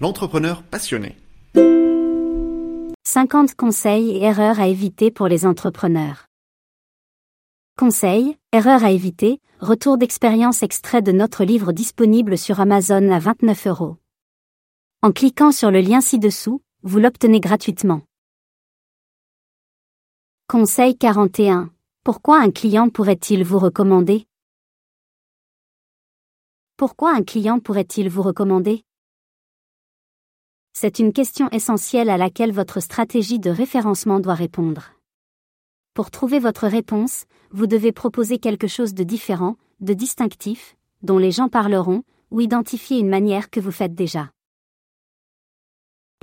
[0.00, 1.16] l'entrepreneur passionné.
[3.06, 6.26] 50 conseils et erreurs à éviter pour les entrepreneurs.
[7.78, 13.66] Conseils, erreurs à éviter, retour d'expérience extrait de notre livre disponible sur Amazon à 29
[13.68, 13.96] euros.
[15.02, 18.02] En cliquant sur le lien ci-dessous, vous l'obtenez gratuitement.
[20.48, 21.70] Conseil 41.
[22.04, 24.26] Pourquoi un client pourrait-il vous recommander?
[26.76, 28.84] Pourquoi un client pourrait-il vous recommander?
[30.76, 34.90] C'est une question essentielle à laquelle votre stratégie de référencement doit répondre.
[35.94, 41.30] Pour trouver votre réponse, vous devez proposer quelque chose de différent, de distinctif, dont les
[41.30, 44.32] gens parleront, ou identifier une manière que vous faites déjà.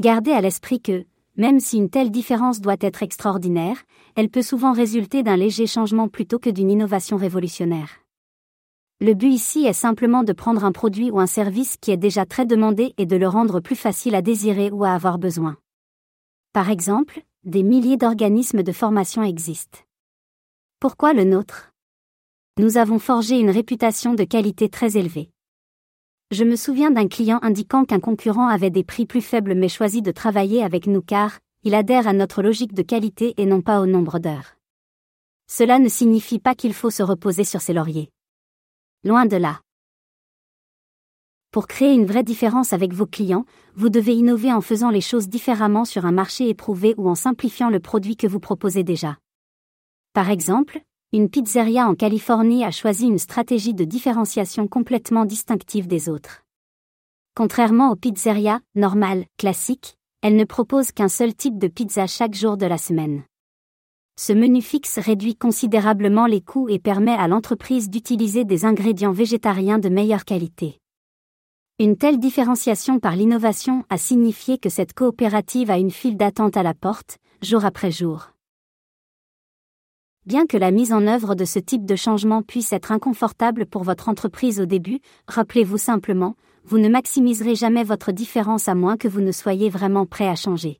[0.01, 1.05] Gardez à l'esprit que,
[1.37, 3.77] même si une telle différence doit être extraordinaire,
[4.15, 8.00] elle peut souvent résulter d'un léger changement plutôt que d'une innovation révolutionnaire.
[9.03, 12.27] Le but ici est simplement de prendre un produit ou un service qui est déjà
[12.27, 15.57] très demandé et de le rendre plus facile à désirer ou à avoir besoin.
[16.53, 19.79] Par exemple, des milliers d'organismes de formation existent.
[20.79, 21.71] Pourquoi le nôtre?
[22.59, 25.31] Nous avons forgé une réputation de qualité très élevée.
[26.29, 30.03] Je me souviens d'un client indiquant qu'un concurrent avait des prix plus faibles mais choisi
[30.03, 33.81] de travailler avec nous car, il adhère à notre logique de qualité et non pas
[33.81, 34.57] au nombre d'heures.
[35.47, 38.11] Cela ne signifie pas qu'il faut se reposer sur ses lauriers.
[39.03, 39.61] Loin de là.
[41.49, 45.27] Pour créer une vraie différence avec vos clients, vous devez innover en faisant les choses
[45.27, 49.17] différemment sur un marché éprouvé ou en simplifiant le produit que vous proposez déjà.
[50.13, 50.81] Par exemple,
[51.13, 56.43] une pizzeria en Californie a choisi une stratégie de différenciation complètement distinctive des autres.
[57.33, 62.55] Contrairement aux pizzerias normales, classiques, elle ne propose qu'un seul type de pizza chaque jour
[62.55, 63.23] de la semaine.
[64.17, 69.79] Ce menu fixe réduit considérablement les coûts et permet à l'entreprise d'utiliser des ingrédients végétariens
[69.79, 70.79] de meilleure qualité.
[71.79, 76.63] Une telle différenciation par l'innovation a signifié que cette coopérative a une file d'attente à
[76.63, 78.31] la porte, jour après jour.
[80.27, 83.81] Bien que la mise en œuvre de ce type de changement puisse être inconfortable pour
[83.81, 89.07] votre entreprise au début, rappelez-vous simplement, vous ne maximiserez jamais votre différence à moins que
[89.07, 90.77] vous ne soyez vraiment prêt à changer.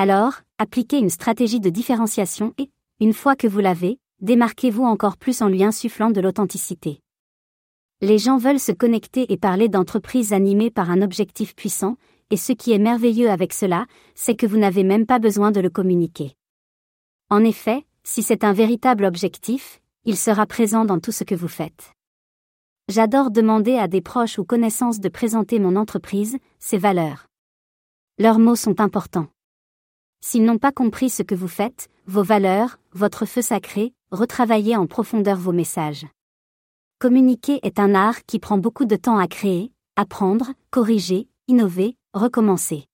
[0.00, 2.70] Alors, appliquez une stratégie de différenciation et,
[3.00, 7.00] une fois que vous l'avez, démarquez-vous encore plus en lui insufflant de l'authenticité.
[8.00, 11.96] Les gens veulent se connecter et parler d'entreprises animées par un objectif puissant,
[12.30, 15.58] et ce qui est merveilleux avec cela, c'est que vous n'avez même pas besoin de
[15.58, 16.36] le communiquer.
[17.28, 21.48] En effet, si c'est un véritable objectif, il sera présent dans tout ce que vous
[21.48, 21.90] faites.
[22.88, 27.26] J'adore demander à des proches ou connaissances de présenter mon entreprise, ses valeurs.
[28.20, 29.26] Leurs mots sont importants.
[30.20, 34.86] S'ils n'ont pas compris ce que vous faites, vos valeurs, votre feu sacré, retravaillez en
[34.86, 36.06] profondeur vos messages.
[36.98, 42.86] Communiquer est un art qui prend beaucoup de temps à créer, apprendre, corriger, innover, recommencer.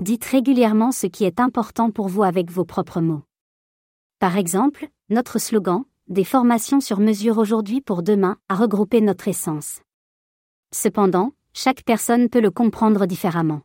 [0.00, 3.22] Dites régulièrement ce qui est important pour vous avec vos propres mots.
[4.18, 9.80] Par exemple, notre slogan, des formations sur mesure aujourd'hui pour demain, a regroupé notre essence.
[10.72, 13.62] Cependant, chaque personne peut le comprendre différemment.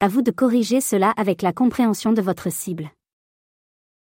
[0.00, 2.92] À vous de corriger cela avec la compréhension de votre cible.